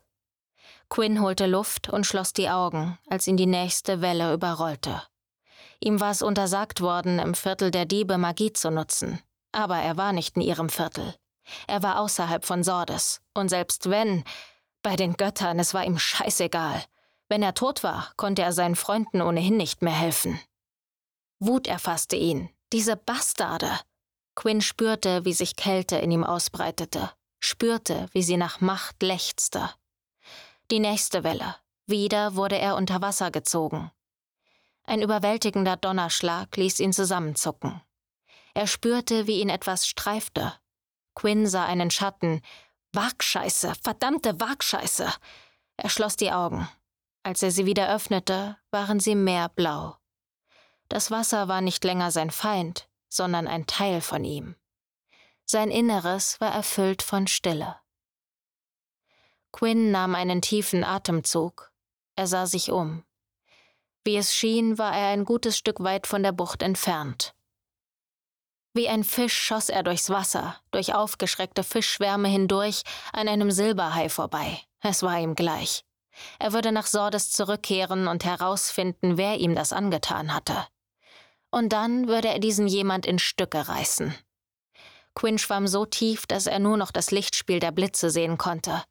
Quinn 0.90 1.22
holte 1.22 1.46
Luft 1.46 1.90
und 1.90 2.08
schloss 2.08 2.34
die 2.34 2.50
Augen, 2.50 2.98
als 3.08 3.28
ihn 3.28 3.38
die 3.38 3.46
nächste 3.46 4.02
Welle 4.02 4.34
überrollte. 4.34 5.04
Ihm 5.80 6.00
war 6.00 6.10
es 6.10 6.24
untersagt 6.24 6.82
worden, 6.82 7.20
im 7.20 7.36
Viertel 7.36 7.70
der 7.70 7.86
Diebe 7.86 8.18
Magie 8.18 8.52
zu 8.52 8.72
nutzen. 8.72 9.22
Aber 9.52 9.78
er 9.78 9.96
war 9.96 10.12
nicht 10.12 10.38
in 10.38 10.42
ihrem 10.42 10.70
Viertel. 10.70 11.14
Er 11.68 11.84
war 11.84 12.00
außerhalb 12.00 12.46
von 12.46 12.64
Sordes. 12.64 13.22
Und 13.36 13.50
selbst 13.50 13.92
wenn, 13.92 14.24
bei 14.82 14.96
den 14.96 15.18
Göttern, 15.18 15.60
es 15.60 15.76
war 15.76 15.86
ihm 15.86 16.00
scheißegal. 16.00 16.84
Wenn 17.30 17.44
er 17.44 17.54
tot 17.54 17.84
war, 17.84 18.12
konnte 18.18 18.42
er 18.42 18.54
seinen 18.54 18.76
Freunden 18.76 19.22
ohnehin 19.22 19.56
nicht 19.56 19.84
mehr 19.84 19.94
helfen. 19.94 20.40
Wut 21.46 21.68
erfasste 21.68 22.16
ihn. 22.16 22.50
Diese 22.72 22.96
Bastarde. 22.96 23.80
Quinn 24.36 24.62
spürte, 24.62 25.26
wie 25.26 25.34
sich 25.34 25.56
Kälte 25.56 25.98
in 25.98 26.12
ihm 26.12 26.24
ausbreitete, 26.24 27.12
spürte, 27.40 28.08
wie 28.14 28.24
sie 28.24 28.38
nach 28.38 28.62
Macht 28.62 29.04
lechzte. 29.04 29.70
Die 30.72 30.80
nächste 30.80 31.24
Welle. 31.24 31.56
Wieder 31.86 32.36
wurde 32.36 32.58
er 32.58 32.76
unter 32.76 33.02
Wasser 33.02 33.30
gezogen, 33.30 33.92
ein 34.86 35.02
überwältigender 35.02 35.78
Donnerschlag 35.78 36.56
ließ 36.58 36.80
ihn 36.80 36.94
zusammenzucken. 36.94 37.82
Er 38.54 38.68
spürte, 38.68 39.28
wie 39.28 39.40
ihn 39.40 39.50
etwas 39.50 39.88
streifte. 39.88 40.54
Quinn 41.16 41.48
sah 41.48 41.66
einen 41.66 41.90
Schatten. 41.90 42.42
Wagscheiße, 42.92 43.74
verdammte 43.82 44.40
Wagscheiße. 44.40 45.12
Er 45.78 45.90
schloss 45.90 46.16
die 46.16 46.32
Augen. 46.32 46.68
Als 47.24 47.42
er 47.42 47.52
sie 47.52 47.66
wieder 47.66 47.94
öffnete, 47.94 48.58
waren 48.72 49.00
sie 49.00 49.16
meerblau. 49.16 49.96
Das 50.90 51.12
Wasser 51.12 51.48
war 51.48 51.62
nicht 51.62 51.84
länger 51.84 52.12
sein 52.12 52.32
Feind, 52.32 52.88
sondern 53.10 53.48
ein 53.48 53.68
Teil 53.68 54.02
von 54.02 54.24
ihm. 54.24 54.56
Sein 55.46 55.72
Inneres 55.72 56.40
war 56.40 56.54
erfüllt 56.54 57.02
von 57.02 57.28
Stille. 57.28 57.76
Quinn 59.52 59.92
nahm 59.92 60.16
einen 60.16 60.42
tiefen 60.42 60.84
Atemzug. 60.84 61.72
Er 62.16 62.28
sah 62.28 62.46
sich 62.46 62.72
um. 62.72 63.04
Wie 64.04 64.18
es 64.18 64.36
schien, 64.36 64.78
war 64.78 64.96
er 64.96 65.10
ein 65.10 65.26
gutes 65.26 65.58
Stück 65.58 65.82
weit 65.82 66.08
von 66.08 66.24
der 66.24 66.32
Bucht 66.32 66.62
entfernt. 66.62 67.34
Wie 68.74 68.90
ein 68.90 69.04
Fisch 69.04 69.38
schoss 69.38 69.70
er 69.70 69.84
durchs 69.84 70.10
Wasser, 70.10 70.60
durch 70.72 70.96
aufgeschreckte 70.96 71.64
Fischschwärme 71.64 72.28
hindurch, 72.28 72.82
an 73.14 73.28
einem 73.28 73.52
Silberhai 73.52 74.10
vorbei. 74.10 74.60
Es 74.82 75.04
war 75.04 75.20
ihm 75.20 75.36
gleich. 75.36 75.86
Er 76.40 76.54
würde 76.54 76.72
nach 76.72 76.88
Sordes 76.88 77.32
zurückkehren 77.32 78.08
und 78.08 78.26
herausfinden, 78.26 79.18
wer 79.18 79.38
ihm 79.38 79.56
das 79.56 79.74
angetan 79.74 80.34
hatte. 80.34 80.68
Und 81.54 81.70
dann 81.70 82.08
würde 82.08 82.30
er 82.30 82.40
diesen 82.40 82.66
jemand 82.66 83.06
in 83.06 83.20
Stücke 83.20 83.68
reißen. 83.68 84.16
Quinn 85.14 85.38
schwamm 85.38 85.68
so 85.68 85.86
tief, 85.86 86.26
dass 86.26 86.48
er 86.48 86.58
nur 86.58 86.78
noch 86.78 86.90
das 86.90 87.12
Lichtspiel 87.12 87.60
der 87.60 87.72
Blitze 87.72 88.10
sehen 88.10 88.40
konnte. 88.40 88.84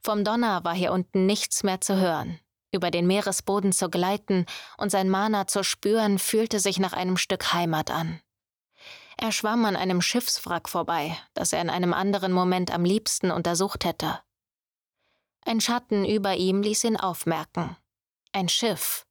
Vom 0.00 0.24
Donner 0.24 0.64
war 0.64 0.74
hier 0.74 0.92
unten 0.92 1.26
nichts 1.26 1.64
mehr 1.64 1.82
zu 1.82 1.98
hören. 1.98 2.40
Über 2.72 2.90
den 2.90 3.06
Meeresboden 3.06 3.72
zu 3.72 3.90
gleiten 3.90 4.46
und 4.78 4.88
sein 4.88 5.10
Mana 5.10 5.46
zu 5.46 5.62
spüren, 5.62 6.18
fühlte 6.18 6.60
sich 6.60 6.78
nach 6.78 6.94
einem 6.94 7.18
Stück 7.18 7.52
Heimat 7.52 7.90
an. 7.90 8.18
Er 9.18 9.30
schwamm 9.30 9.66
an 9.66 9.76
einem 9.76 10.00
Schiffswrack 10.00 10.70
vorbei, 10.70 11.14
das 11.34 11.52
er 11.52 11.60
in 11.60 11.68
einem 11.68 11.92
anderen 11.92 12.32
Moment 12.32 12.72
am 12.72 12.86
liebsten 12.86 13.30
untersucht 13.30 13.84
hätte. 13.84 14.18
Ein 15.44 15.60
Schatten 15.60 16.06
über 16.06 16.36
ihm 16.36 16.62
ließ 16.62 16.84
ihn 16.84 16.96
aufmerken. 16.96 17.76
Ein 18.32 18.48
Schiff. 18.48 19.04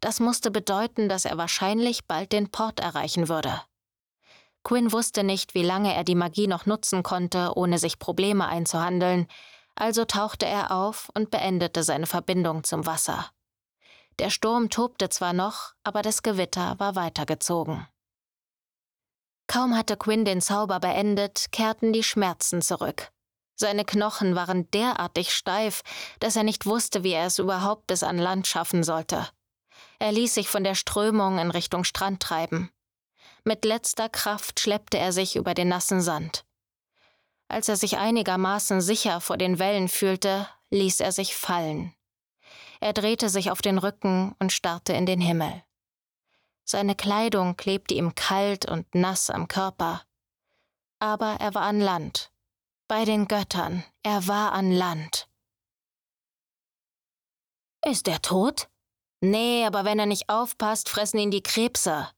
Das 0.00 0.20
musste 0.20 0.50
bedeuten, 0.50 1.08
dass 1.08 1.24
er 1.24 1.38
wahrscheinlich 1.38 2.06
bald 2.06 2.32
den 2.32 2.50
Port 2.50 2.80
erreichen 2.80 3.28
würde. 3.28 3.60
Quinn 4.62 4.92
wusste 4.92 5.24
nicht, 5.24 5.54
wie 5.54 5.62
lange 5.62 5.94
er 5.94 6.04
die 6.04 6.14
Magie 6.14 6.46
noch 6.46 6.66
nutzen 6.66 7.02
konnte, 7.02 7.52
ohne 7.54 7.78
sich 7.78 7.98
Probleme 7.98 8.46
einzuhandeln, 8.46 9.26
also 9.74 10.04
tauchte 10.04 10.46
er 10.46 10.70
auf 10.70 11.10
und 11.14 11.30
beendete 11.30 11.82
seine 11.82 12.06
Verbindung 12.06 12.64
zum 12.64 12.86
Wasser. 12.86 13.30
Der 14.18 14.30
Sturm 14.30 14.70
tobte 14.70 15.08
zwar 15.08 15.32
noch, 15.32 15.74
aber 15.82 16.02
das 16.02 16.22
Gewitter 16.22 16.78
war 16.78 16.94
weitergezogen. 16.94 17.86
Kaum 19.46 19.76
hatte 19.76 19.96
Quinn 19.96 20.24
den 20.24 20.40
Zauber 20.40 20.80
beendet, 20.80 21.46
kehrten 21.52 21.92
die 21.92 22.04
Schmerzen 22.04 22.62
zurück. 22.62 23.10
Seine 23.56 23.84
Knochen 23.84 24.34
waren 24.34 24.70
derartig 24.70 25.32
steif, 25.32 25.82
dass 26.20 26.36
er 26.36 26.42
nicht 26.42 26.66
wusste, 26.66 27.04
wie 27.04 27.12
er 27.12 27.26
es 27.26 27.38
überhaupt 27.38 27.86
bis 27.86 28.02
an 28.02 28.18
Land 28.18 28.46
schaffen 28.46 28.82
sollte. 28.82 29.28
Er 29.98 30.12
ließ 30.12 30.34
sich 30.34 30.48
von 30.48 30.64
der 30.64 30.74
Strömung 30.74 31.38
in 31.38 31.50
Richtung 31.50 31.84
Strand 31.84 32.22
treiben. 32.22 32.70
Mit 33.44 33.64
letzter 33.64 34.08
Kraft 34.08 34.60
schleppte 34.60 34.98
er 34.98 35.12
sich 35.12 35.36
über 35.36 35.54
den 35.54 35.68
nassen 35.68 36.00
Sand. 36.00 36.44
Als 37.48 37.68
er 37.68 37.76
sich 37.76 37.98
einigermaßen 37.98 38.80
sicher 38.80 39.20
vor 39.20 39.36
den 39.36 39.58
Wellen 39.58 39.88
fühlte, 39.88 40.48
ließ 40.70 41.00
er 41.00 41.12
sich 41.12 41.36
fallen. 41.36 41.94
Er 42.80 42.92
drehte 42.92 43.28
sich 43.28 43.50
auf 43.50 43.62
den 43.62 43.78
Rücken 43.78 44.34
und 44.38 44.52
starrte 44.52 44.92
in 44.92 45.06
den 45.06 45.20
Himmel. 45.20 45.62
Seine 46.64 46.94
Kleidung 46.94 47.56
klebte 47.56 47.94
ihm 47.94 48.14
kalt 48.14 48.66
und 48.66 48.94
nass 48.94 49.30
am 49.30 49.48
Körper. 49.48 50.02
Aber 50.98 51.36
er 51.38 51.54
war 51.54 51.62
an 51.62 51.80
Land 51.80 52.30
bei 52.86 53.04
den 53.04 53.26
Göttern, 53.26 53.82
er 54.02 54.26
war 54.26 54.52
an 54.52 54.70
Land. 54.70 55.28
Ist 57.84 58.08
er 58.08 58.20
tot? 58.20 58.68
Nee, 59.24 59.64
aber 59.64 59.86
wenn 59.86 59.98
er 59.98 60.04
nicht 60.04 60.28
aufpasst, 60.28 60.90
fressen 60.90 61.18
ihn 61.18 61.30
die 61.30 61.42
Krebse. 61.42 62.10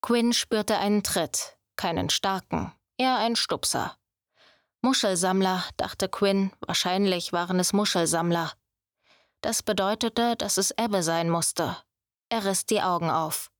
Quinn 0.00 0.32
spürte 0.32 0.78
einen 0.78 1.02
Tritt, 1.02 1.58
keinen 1.74 2.08
starken, 2.08 2.72
eher 2.98 3.16
ein 3.16 3.34
Stupser. 3.34 3.96
Muschelsammler, 4.80 5.64
dachte 5.78 6.08
Quinn, 6.08 6.52
wahrscheinlich 6.60 7.32
waren 7.32 7.58
es 7.58 7.72
Muschelsammler. 7.72 8.52
Das 9.40 9.64
bedeutete, 9.64 10.36
dass 10.36 10.56
es 10.56 10.70
Ebbe 10.70 11.02
sein 11.02 11.28
musste. 11.28 11.76
Er 12.28 12.44
riss 12.44 12.64
die 12.64 12.80
Augen 12.80 13.10
auf. 13.10 13.50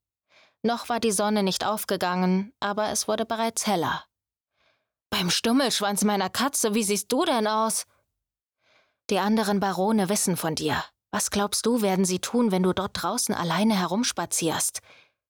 Noch 0.62 0.88
war 0.88 1.00
die 1.00 1.10
Sonne 1.10 1.42
nicht 1.42 1.66
aufgegangen, 1.66 2.52
aber 2.60 2.90
es 2.90 3.08
wurde 3.08 3.26
bereits 3.26 3.66
heller. 3.66 4.04
Beim 5.10 5.28
Stummelschwanz 5.28 6.04
meiner 6.04 6.30
Katze, 6.30 6.72
wie 6.72 6.84
siehst 6.84 7.10
du 7.10 7.24
denn 7.24 7.48
aus? 7.48 7.84
Die 9.10 9.18
anderen 9.18 9.58
Barone 9.58 10.08
wissen 10.08 10.36
von 10.36 10.54
dir. 10.54 10.84
Was 11.12 11.30
glaubst 11.30 11.66
du, 11.66 11.82
werden 11.82 12.04
sie 12.04 12.18
tun, 12.18 12.50
wenn 12.50 12.62
du 12.62 12.72
dort 12.72 12.90
draußen 12.94 13.34
alleine 13.34 13.78
herumspazierst? 13.78 14.80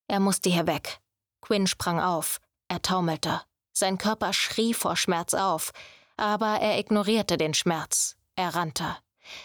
Er 0.06 0.20
musste 0.20 0.48
hier 0.48 0.66
weg. 0.66 1.00
Quinn 1.40 1.66
sprang 1.66 2.00
auf. 2.00 2.40
Er 2.68 2.80
taumelte. 2.80 3.42
Sein 3.72 3.98
Körper 3.98 4.32
schrie 4.32 4.74
vor 4.74 4.96
Schmerz 4.96 5.34
auf, 5.34 5.72
aber 6.16 6.60
er 6.60 6.78
ignorierte 6.78 7.36
den 7.36 7.52
Schmerz. 7.52 8.16
Er 8.36 8.54
rannte. 8.54 8.96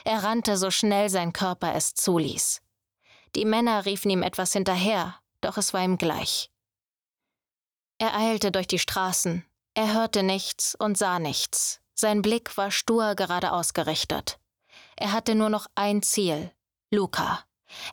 Er 0.03 0.23
rannte 0.23 0.57
so 0.57 0.71
schnell 0.71 1.09
sein 1.09 1.33
Körper 1.33 1.73
es 1.73 1.95
zuließ. 1.95 2.61
Die 3.35 3.45
Männer 3.45 3.85
riefen 3.85 4.11
ihm 4.11 4.23
etwas 4.23 4.53
hinterher, 4.53 5.15
doch 5.41 5.57
es 5.57 5.73
war 5.73 5.83
ihm 5.83 5.97
gleich. 5.97 6.51
Er 7.97 8.15
eilte 8.15 8.51
durch 8.51 8.67
die 8.67 8.79
Straßen, 8.79 9.43
er 9.73 9.93
hörte 9.93 10.23
nichts 10.23 10.75
und 10.75 10.97
sah 10.97 11.19
nichts. 11.19 11.81
Sein 11.93 12.21
Blick 12.21 12.57
war 12.57 12.69
stur 12.71 13.15
geradeaus 13.15 13.73
gerichtet. 13.73 14.39
Er 14.97 15.11
hatte 15.11 15.35
nur 15.35 15.49
noch 15.49 15.67
ein 15.75 16.01
Ziel, 16.01 16.51
Luca. 16.91 17.43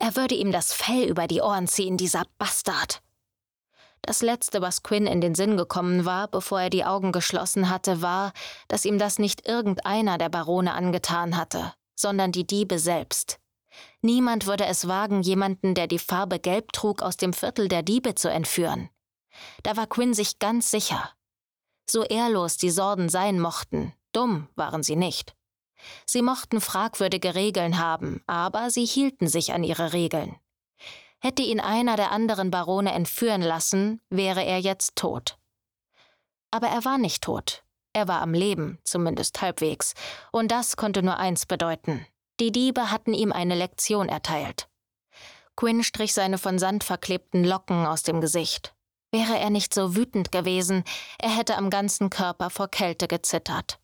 Er 0.00 0.16
würde 0.16 0.34
ihm 0.34 0.52
das 0.52 0.72
Fell 0.72 1.04
über 1.08 1.26
die 1.26 1.40
Ohren 1.40 1.68
ziehen, 1.68 1.96
dieser 1.96 2.24
Bastard. 2.38 3.02
Das 4.00 4.22
Letzte, 4.22 4.60
was 4.60 4.82
Quinn 4.82 5.06
in 5.06 5.20
den 5.20 5.34
Sinn 5.34 5.56
gekommen 5.56 6.04
war, 6.04 6.28
bevor 6.28 6.62
er 6.62 6.70
die 6.70 6.84
Augen 6.84 7.12
geschlossen 7.12 7.70
hatte, 7.70 8.02
war, 8.02 8.32
dass 8.68 8.84
ihm 8.84 8.98
das 8.98 9.18
nicht 9.18 9.46
irgendeiner 9.48 10.18
der 10.18 10.28
Barone 10.28 10.72
angetan 10.72 11.36
hatte, 11.36 11.72
sondern 11.94 12.32
die 12.32 12.46
Diebe 12.46 12.78
selbst. 12.78 13.38
Niemand 14.02 14.46
würde 14.46 14.66
es 14.66 14.88
wagen, 14.88 15.22
jemanden, 15.22 15.74
der 15.74 15.86
die 15.86 15.98
Farbe 15.98 16.38
Gelb 16.38 16.72
trug, 16.72 17.02
aus 17.02 17.16
dem 17.16 17.32
Viertel 17.32 17.68
der 17.68 17.82
Diebe 17.82 18.14
zu 18.14 18.30
entführen. 18.30 18.88
Da 19.62 19.76
war 19.76 19.86
Quinn 19.86 20.14
sich 20.14 20.38
ganz 20.38 20.70
sicher. 20.70 21.10
So 21.88 22.04
ehrlos 22.04 22.56
die 22.56 22.70
Sorden 22.70 23.08
sein 23.08 23.40
mochten, 23.40 23.92
dumm 24.12 24.48
waren 24.54 24.82
sie 24.82 24.96
nicht. 24.96 25.34
Sie 26.06 26.22
mochten 26.22 26.60
fragwürdige 26.60 27.34
Regeln 27.34 27.78
haben, 27.78 28.22
aber 28.26 28.70
sie 28.70 28.84
hielten 28.84 29.28
sich 29.28 29.52
an 29.52 29.64
ihre 29.64 29.92
Regeln. 29.92 30.36
Hätte 31.20 31.42
ihn 31.42 31.60
einer 31.60 31.96
der 31.96 32.10
anderen 32.10 32.50
Barone 32.50 32.92
entführen 32.92 33.42
lassen, 33.42 34.00
wäre 34.10 34.44
er 34.44 34.58
jetzt 34.58 34.96
tot. 34.96 35.38
Aber 36.50 36.68
er 36.68 36.84
war 36.84 36.98
nicht 36.98 37.22
tot. 37.22 37.64
Er 37.94 38.08
war 38.08 38.20
am 38.20 38.34
Leben, 38.34 38.78
zumindest 38.84 39.40
halbwegs, 39.40 39.94
und 40.32 40.50
das 40.50 40.76
konnte 40.76 41.02
nur 41.02 41.16
eins 41.16 41.46
bedeuten. 41.46 42.06
Die 42.40 42.52
Diebe 42.52 42.90
hatten 42.90 43.14
ihm 43.14 43.32
eine 43.32 43.54
Lektion 43.54 44.08
erteilt. 44.08 44.68
Quinn 45.56 45.84
strich 45.84 46.12
seine 46.12 46.36
von 46.36 46.58
Sand 46.58 46.82
verklebten 46.82 47.44
Locken 47.44 47.86
aus 47.86 48.02
dem 48.02 48.20
Gesicht. 48.20 48.74
Wäre 49.12 49.38
er 49.38 49.50
nicht 49.50 49.72
so 49.72 49.94
wütend 49.94 50.32
gewesen, 50.32 50.82
er 51.20 51.30
hätte 51.30 51.56
am 51.56 51.70
ganzen 51.70 52.10
Körper 52.10 52.50
vor 52.50 52.66
Kälte 52.66 53.06
gezittert. 53.06 53.78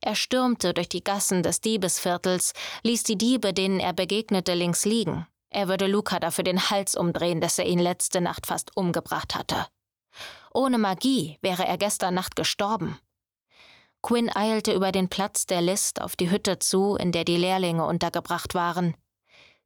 Er 0.00 0.14
stürmte 0.14 0.74
durch 0.74 0.88
die 0.88 1.02
Gassen 1.02 1.42
des 1.42 1.60
Diebesviertels, 1.60 2.52
ließ 2.82 3.02
die 3.02 3.18
Diebe, 3.18 3.52
denen 3.52 3.80
er 3.80 3.92
begegnete, 3.92 4.54
links 4.54 4.84
liegen. 4.84 5.26
Er 5.50 5.68
würde 5.68 5.86
Luca 5.86 6.20
dafür 6.20 6.44
den 6.44 6.70
Hals 6.70 6.96
umdrehen, 6.96 7.40
dass 7.40 7.58
er 7.58 7.66
ihn 7.66 7.78
letzte 7.78 8.20
Nacht 8.20 8.46
fast 8.46 8.76
umgebracht 8.76 9.34
hatte. 9.34 9.66
Ohne 10.52 10.78
Magie 10.78 11.38
wäre 11.42 11.66
er 11.66 11.78
gestern 11.78 12.14
Nacht 12.14 12.36
gestorben. 12.36 12.98
Quinn 14.02 14.30
eilte 14.34 14.72
über 14.72 14.92
den 14.92 15.08
Platz 15.08 15.46
der 15.46 15.60
List 15.60 16.00
auf 16.00 16.16
die 16.16 16.30
Hütte 16.30 16.58
zu, 16.58 16.96
in 16.96 17.12
der 17.12 17.24
die 17.24 17.36
Lehrlinge 17.36 17.84
untergebracht 17.84 18.54
waren. 18.54 18.94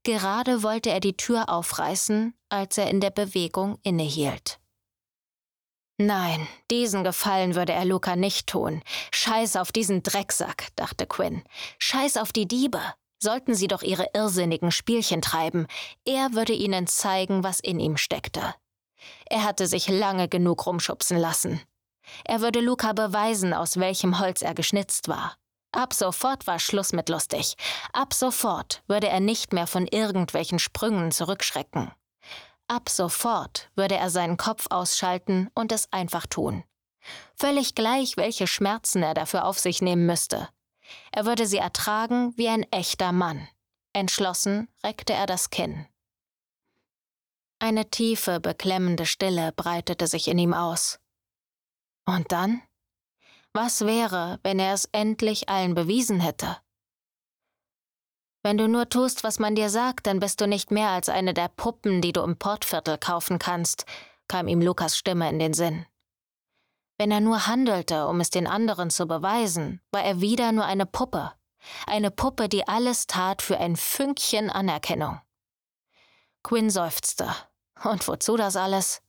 Gerade 0.03 0.63
wollte 0.63 0.91
er 0.91 1.01
die 1.01 1.17
Tür 1.17 1.51
aufreißen, 1.51 2.35
als 2.49 2.79
er 2.79 2.89
in 2.89 3.01
der 3.01 3.11
Bewegung 3.11 3.79
innehielt. 3.83 4.59
Nein, 6.03 6.49
diesen 6.71 7.05
Gefallen 7.05 7.55
würde 7.55 7.75
er 7.75 7.85
Luca 7.85 8.17
nicht 8.17 8.47
tun. 8.47 8.83
Scheiß 9.13 9.57
auf 9.57 9.71
diesen 9.71 10.03
Drecksack, 10.03 10.69
dachte 10.75 11.07
Quinn. 11.07 11.43
Scheiß 11.79 12.17
auf 12.17 12.33
die 12.33 12.49
Diebe. 12.49 12.81
Sollten 13.23 13.55
sie 13.55 13.69
doch 13.69 13.83
ihre 13.83 14.07
irrsinnigen 14.15 14.71
Spielchen 14.71 15.21
treiben. 15.21 15.67
Er 16.07 16.33
würde 16.33 16.55
ihnen 16.55 16.87
zeigen, 16.87 17.45
was 17.45 17.61
in 17.61 17.79
ihm 17.81 17.99
steckte. 17.99 18.55
Er 19.27 19.45
hatte 19.45 19.67
sich 19.67 19.89
lange 19.89 20.27
genug 20.27 20.65
rumschubsen 20.65 21.19
lassen. 21.19 21.61
Er 22.25 22.41
würde 22.41 22.61
Luca 22.61 22.95
beweisen, 22.95 23.53
aus 23.53 23.79
welchem 23.79 24.19
Holz 24.21 24.41
er 24.41 24.55
geschnitzt 24.55 25.07
war. 25.09 25.37
Ab 25.71 25.93
sofort 25.93 26.47
war 26.47 26.61
Schluss 26.61 26.95
mit 26.95 27.11
lustig. 27.11 27.57
Ab 27.93 28.15
sofort 28.15 28.83
würde 28.87 29.09
er 29.11 29.21
nicht 29.21 29.53
mehr 29.53 29.67
von 29.67 29.87
irgendwelchen 29.87 30.59
Sprüngen 30.59 31.13
zurückschrecken. 31.13 31.93
Ab 32.71 32.89
sofort 32.89 33.69
würde 33.75 33.97
er 33.97 34.11
seinen 34.11 34.37
Kopf 34.37 34.69
ausschalten 34.71 35.51
und 35.57 35.73
es 35.73 35.93
einfach 35.93 36.29
tun. 36.29 36.63
Völlig 37.35 37.75
gleich, 37.75 38.17
welche 38.17 38.47
Schmerzen 38.47 39.03
er 39.03 39.13
dafür 39.13 39.45
auf 39.45 39.59
sich 39.59 39.83
nehmen 39.83 40.07
müsste. 40.07 40.49
Er 41.11 41.27
würde 41.27 41.47
sie 41.47 41.57
ertragen 41.57 42.33
wie 42.37 42.47
ein 42.47 42.63
echter 42.71 43.11
Mann. 43.11 43.49
Entschlossen 43.93 44.69
reckte 44.85 45.13
er 45.13 45.27
das 45.27 45.51
Kinn. 45.51 45.85
Eine 47.59 47.91
tiefe, 47.91 48.39
beklemmende 48.39 49.05
Stille 49.05 49.51
breitete 49.51 50.07
sich 50.07 50.29
in 50.29 50.39
ihm 50.39 50.55
aus. 50.55 51.01
Und 52.07 52.31
dann? 52.31 52.63
Was 53.53 53.81
wäre, 53.81 54.39
wenn 54.45 54.61
er 54.61 54.75
es 54.75 54.85
endlich 54.93 55.49
allen 55.49 55.75
bewiesen 55.75 56.21
hätte? 56.21 56.57
Wenn 58.43 58.57
du 58.57 58.69
nur 58.69 58.89
tust, 58.89 59.23
was 59.23 59.39
man 59.39 59.55
dir 59.55 59.69
sagt, 59.69 60.07
dann 60.07 60.19
bist 60.19 60.41
du 60.41 60.47
nicht 60.47 60.71
mehr 60.71 60.89
als 60.89 61.09
eine 61.09 61.35
der 61.35 61.49
Puppen, 61.49 62.01
die 62.01 62.13
du 62.13 62.23
im 62.23 62.37
Portviertel 62.37 62.97
kaufen 62.97 63.39
kannst, 63.39 63.85
kam 64.29 64.49
ihm 64.49 64.63
Lukas 64.63 64.97
Stimme 64.97 65.29
in 65.29 65.39
den 65.39 65.53
Sinn. 65.53 65.85
Wenn 66.97 67.11
er 67.11 67.21
nur 67.21 67.47
handelte, 67.47 68.07
um 68.07 68.21
es 68.21 68.31
den 68.31 68.47
anderen 68.47 68.91
zu 68.91 69.07
beweisen, 69.07 69.81
war 69.91 70.03
er 70.03 70.21
wieder 70.21 70.53
nur 70.53 70.65
eine 70.65 70.87
Puppe. 70.87 71.33
Eine 71.87 72.11
Puppe, 72.11 72.49
die 72.49 72.67
alles 72.67 73.07
tat 73.07 73.43
für 73.43 73.59
ein 73.59 73.77
Fünkchen 73.77 74.51
Anerkennung. 74.51 75.21
Quinn 76.43 76.71
seufzte. 76.71 77.35
Und 77.85 78.07
wozu 78.09 78.37
das 78.37 78.57
alles? 78.57 79.03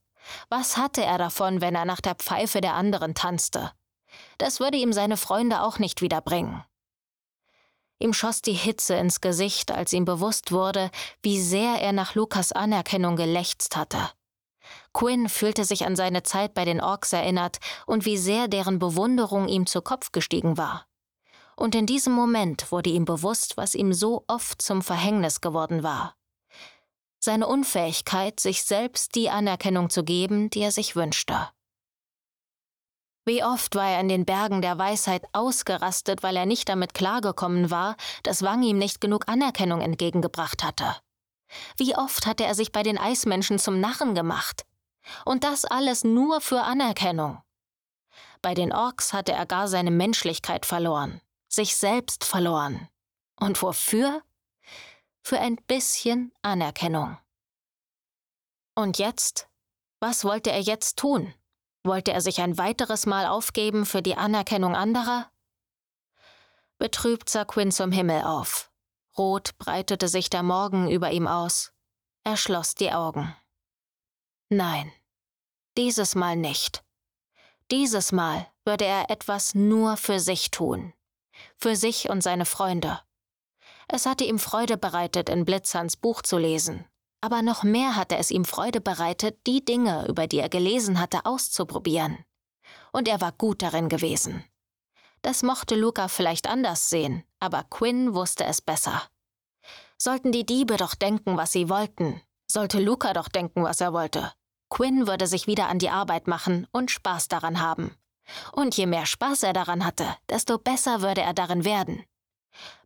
Was 0.49 0.77
hatte 0.77 1.03
er 1.03 1.17
davon, 1.17 1.61
wenn 1.61 1.75
er 1.75 1.85
nach 1.85 2.01
der 2.01 2.15
Pfeife 2.15 2.61
der 2.61 2.73
anderen 2.73 3.15
tanzte? 3.15 3.71
Das 4.37 4.59
würde 4.59 4.77
ihm 4.77 4.93
seine 4.93 5.17
Freunde 5.17 5.61
auch 5.61 5.79
nicht 5.79 6.01
wiederbringen. 6.01 6.63
Ihm 8.01 8.13
schoss 8.13 8.41
die 8.41 8.53
Hitze 8.53 8.95
ins 8.95 9.21
Gesicht, 9.21 9.71
als 9.71 9.93
ihm 9.93 10.05
bewusst 10.05 10.51
wurde, 10.51 10.89
wie 11.21 11.39
sehr 11.39 11.75
er 11.81 11.93
nach 11.93 12.15
Lukas 12.15 12.51
Anerkennung 12.51 13.15
gelächzt 13.15 13.77
hatte. 13.77 14.09
Quinn 14.91 15.29
fühlte 15.29 15.65
sich 15.65 15.85
an 15.85 15.95
seine 15.95 16.23
Zeit 16.23 16.55
bei 16.55 16.65
den 16.65 16.81
Orks 16.81 17.13
erinnert 17.13 17.59
und 17.85 18.05
wie 18.05 18.17
sehr 18.17 18.47
deren 18.47 18.79
Bewunderung 18.79 19.47
ihm 19.47 19.67
zu 19.67 19.83
Kopf 19.83 20.11
gestiegen 20.11 20.57
war. 20.57 20.87
Und 21.55 21.75
in 21.75 21.85
diesem 21.85 22.13
Moment 22.13 22.71
wurde 22.71 22.89
ihm 22.89 23.05
bewusst, 23.05 23.55
was 23.55 23.75
ihm 23.75 23.93
so 23.93 24.23
oft 24.27 24.63
zum 24.63 24.81
Verhängnis 24.81 25.39
geworden 25.39 25.83
war. 25.83 26.15
Seine 27.19 27.45
Unfähigkeit, 27.45 28.39
sich 28.39 28.63
selbst 28.63 29.13
die 29.13 29.29
Anerkennung 29.29 29.91
zu 29.91 30.03
geben, 30.03 30.49
die 30.49 30.61
er 30.61 30.71
sich 30.71 30.95
wünschte. 30.95 31.49
Wie 33.23 33.43
oft 33.43 33.75
war 33.75 33.89
er 33.89 33.99
in 33.99 34.07
den 34.07 34.25
Bergen 34.25 34.61
der 34.61 34.77
Weisheit 34.79 35.23
ausgerastet, 35.31 36.23
weil 36.23 36.35
er 36.35 36.47
nicht 36.47 36.67
damit 36.69 36.93
klargekommen 36.93 37.69
war, 37.69 37.95
dass 38.23 38.41
Wang 38.41 38.63
ihm 38.63 38.79
nicht 38.79 38.99
genug 38.99 39.27
Anerkennung 39.27 39.81
entgegengebracht 39.81 40.63
hatte. 40.63 40.95
Wie 41.77 41.95
oft 41.95 42.25
hatte 42.25 42.45
er 42.45 42.55
sich 42.55 42.71
bei 42.71 42.81
den 42.81 42.97
Eismenschen 42.97 43.59
zum 43.59 43.79
Narren 43.79 44.15
gemacht. 44.15 44.65
Und 45.25 45.43
das 45.43 45.65
alles 45.65 46.03
nur 46.03 46.41
für 46.41 46.61
Anerkennung. 46.61 47.41
Bei 48.41 48.53
den 48.53 48.73
Orks 48.73 49.13
hatte 49.13 49.33
er 49.33 49.45
gar 49.45 49.67
seine 49.67 49.91
Menschlichkeit 49.91 50.65
verloren, 50.65 51.21
sich 51.47 51.75
selbst 51.75 52.23
verloren. 52.23 52.87
Und 53.39 53.61
wofür? 53.61 54.21
Für 55.23 55.39
ein 55.39 55.57
bisschen 55.67 56.31
Anerkennung. 56.41 57.17
Und 58.75 58.97
jetzt? 58.97 59.47
Was 59.99 60.23
wollte 60.23 60.51
er 60.51 60.61
jetzt 60.61 60.97
tun? 60.97 61.33
Wollte 61.83 62.11
er 62.11 62.21
sich 62.21 62.41
ein 62.41 62.57
weiteres 62.57 63.05
Mal 63.05 63.25
aufgeben 63.25 63.85
für 63.85 64.01
die 64.01 64.15
Anerkennung 64.15 64.75
anderer? 64.75 65.31
Betrübt 66.77 67.29
sah 67.29 67.45
Quinn 67.45 67.71
zum 67.71 67.91
Himmel 67.91 68.23
auf. 68.23 68.71
Rot 69.17 69.57
breitete 69.57 70.07
sich 70.07 70.29
der 70.29 70.43
Morgen 70.43 70.89
über 70.89 71.11
ihm 71.11 71.27
aus. 71.27 71.73
Er 72.23 72.37
schloss 72.37 72.75
die 72.75 72.91
Augen. 72.91 73.35
Nein, 74.49 74.91
dieses 75.77 76.15
Mal 76.15 76.35
nicht. 76.35 76.83
Dieses 77.71 78.11
Mal 78.11 78.47
würde 78.65 78.85
er 78.85 79.09
etwas 79.09 79.55
nur 79.55 79.97
für 79.97 80.19
sich 80.19 80.51
tun. 80.51 80.93
Für 81.57 81.75
sich 81.75 82.09
und 82.09 82.21
seine 82.21 82.45
Freunde. 82.45 82.99
Es 83.87 84.05
hatte 84.05 84.23
ihm 84.23 84.39
Freude 84.39 84.77
bereitet, 84.77 85.29
in 85.29 85.45
Blitzerns 85.45 85.97
Buch 85.97 86.21
zu 86.21 86.37
lesen, 86.37 86.85
aber 87.21 87.41
noch 87.41 87.63
mehr 87.63 87.95
hatte 87.95 88.17
es 88.17 88.31
ihm 88.31 88.45
Freude 88.45 88.81
bereitet, 88.81 89.39
die 89.47 89.63
Dinge, 89.63 90.07
über 90.07 90.27
die 90.27 90.39
er 90.39 90.49
gelesen 90.49 90.99
hatte, 90.99 91.25
auszuprobieren. 91.25 92.17
Und 92.91 93.07
er 93.07 93.21
war 93.21 93.31
gut 93.31 93.61
darin 93.61 93.89
gewesen. 93.89 94.43
Das 95.21 95.43
mochte 95.43 95.75
Luca 95.75 96.07
vielleicht 96.07 96.47
anders 96.47 96.89
sehen, 96.89 97.23
aber 97.39 97.63
Quinn 97.69 98.15
wusste 98.15 98.43
es 98.45 98.59
besser. 98.59 99.03
Sollten 99.97 100.31
die 100.31 100.45
Diebe 100.45 100.77
doch 100.77 100.95
denken, 100.95 101.37
was 101.37 101.51
sie 101.51 101.69
wollten, 101.69 102.19
sollte 102.51 102.79
Luca 102.81 103.13
doch 103.13 103.27
denken, 103.27 103.63
was 103.63 103.81
er 103.81 103.93
wollte. 103.93 104.33
Quinn 104.69 105.05
würde 105.05 105.27
sich 105.27 105.45
wieder 105.45 105.67
an 105.67 105.77
die 105.79 105.89
Arbeit 105.89 106.27
machen 106.27 106.65
und 106.71 106.89
Spaß 106.89 107.27
daran 107.27 107.59
haben. 107.61 107.95
Und 108.51 108.75
je 108.75 108.87
mehr 108.87 109.05
Spaß 109.05 109.43
er 109.43 109.53
daran 109.53 109.85
hatte, 109.85 110.07
desto 110.29 110.57
besser 110.57 111.01
würde 111.01 111.21
er 111.21 111.33
darin 111.33 111.65
werden. 111.65 112.03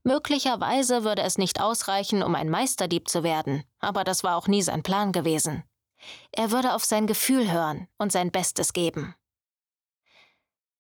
Möglicherweise 0.04 1.04
würde 1.04 1.24
es 1.24 1.38
nicht 1.38 1.60
ausreichen, 1.60 2.24
um 2.24 2.36
ein 2.36 2.50
Meisterdieb 2.50 3.10
zu 3.10 3.24
werden, 3.24 3.64
aber 3.80 4.04
das 4.04 4.24
war 4.24 4.38
auch 4.38 4.48
nie 4.48 4.62
sein 4.62 4.84
Plan 4.84 5.12
gewesen. 5.12 5.64
Er 6.32 6.52
würde 6.52 6.74
auf 6.74 6.86
sein 6.86 7.08
Gefühl 7.08 7.52
hören 7.52 7.88
und 7.98 8.12
sein 8.12 8.32
Bestes 8.32 8.74
geben. 8.74 9.16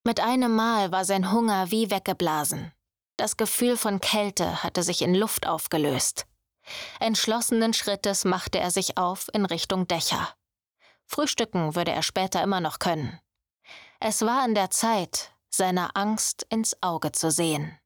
Mit 0.03 0.19
einem 0.19 0.55
Mal 0.55 0.91
war 0.91 1.03
sein 1.03 1.31
Hunger 1.31 1.71
wie 1.71 1.89
weggeblasen. 1.89 2.71
Das 3.17 3.37
Gefühl 3.37 3.77
von 3.77 3.99
Kälte 4.01 4.61
hatte 4.61 4.83
sich 4.83 5.01
in 5.01 5.15
Luft 5.15 5.47
aufgelöst. 5.47 6.27
Entschlossenen 6.99 7.73
Schrittes 7.73 8.25
machte 8.25 8.59
er 8.59 8.71
sich 8.71 8.97
auf 8.97 9.29
in 9.33 9.45
Richtung 9.45 9.87
Dächer. 9.87 10.29
Frühstücken 11.05 11.75
würde 11.75 11.91
er 11.91 12.03
später 12.03 12.43
immer 12.43 12.59
noch 12.59 12.79
können. 12.79 13.19
Es 13.99 14.21
war 14.21 14.43
an 14.43 14.55
der 14.55 14.69
Zeit, 14.69 15.31
seiner 15.49 15.95
Angst 15.95 16.45
ins 16.49 16.81
Auge 16.83 17.11
zu 17.11 17.31
sehen. 17.31 17.77